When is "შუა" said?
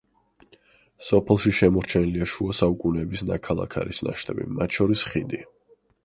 2.31-2.55